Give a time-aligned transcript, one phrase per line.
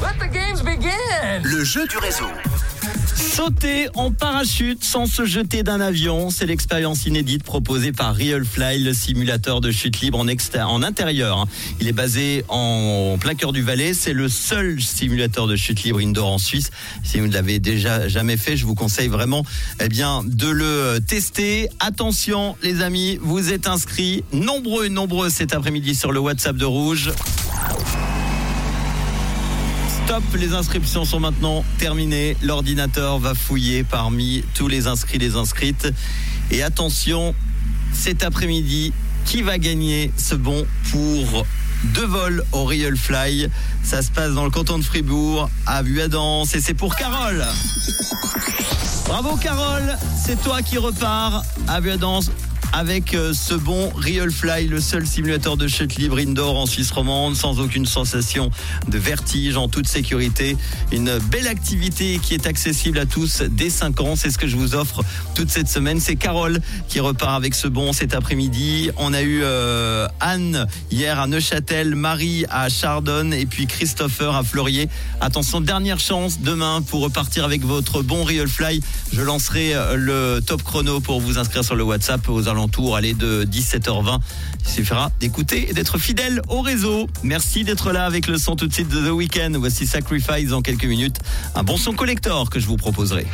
[0.00, 1.42] Let the games begin.
[1.42, 2.26] Le jeu du réseau.
[3.16, 8.82] Sauter en parachute sans se jeter d'un avion, c'est l'expérience inédite proposée par Real Fly,
[8.82, 11.46] le simulateur de chute libre en, en intérieur.
[11.80, 13.92] Il est basé en plein cœur du Valais.
[13.92, 16.70] C'est le seul simulateur de chute libre indoor en Suisse.
[17.02, 19.44] Si vous ne l'avez déjà jamais fait, je vous conseille vraiment
[19.80, 21.68] eh bien, de le tester.
[21.80, 27.10] Attention les amis, vous êtes inscrits nombreux, nombreux cet après-midi sur le WhatsApp de Rouge.
[30.08, 32.34] Stop, les inscriptions sont maintenant terminées.
[32.42, 35.86] L'ordinateur va fouiller parmi tous les inscrits, les inscrites.
[36.50, 37.34] Et attention,
[37.92, 38.94] cet après-midi,
[39.26, 41.44] qui va gagner ce bon pour
[41.92, 43.50] deux vols au Real Fly?
[43.82, 47.44] Ça se passe dans le canton de Fribourg, à Buadance, et c'est pour Carole.
[49.04, 52.30] Bravo Carole, c'est toi qui repars à Buadance
[52.72, 56.90] avec euh, ce bon Real Fly, le seul simulateur de chute libre indoor en Suisse
[56.90, 58.50] romande, sans aucune sensation
[58.88, 60.56] de vertige, en toute sécurité.
[60.92, 64.16] Une belle activité qui est accessible à tous dès 5 ans.
[64.16, 65.02] C'est ce que je vous offre
[65.34, 66.00] toute cette semaine.
[66.00, 68.90] C'est Carole qui repart avec ce bon cet après-midi.
[68.96, 74.42] On a eu euh, Anne hier à Neuchâtel, Marie à Chardonne et puis Christopher à
[74.42, 74.88] Fleurier.
[75.20, 78.80] Attention, dernière chance demain pour repartir avec votre bon Real Fly.
[79.12, 83.14] Je lancerai euh, le top chrono pour vous inscrire sur le WhatsApp aux alentours allez,
[83.14, 84.18] de 17h20.
[84.62, 87.08] Il suffira d'écouter et d'être fidèle au réseau.
[87.22, 89.52] Merci d'être là avec le son tout de suite de The Weeknd.
[89.58, 91.18] Voici Sacrifice dans quelques minutes.
[91.54, 93.26] Un bon son collector que je vous proposerai.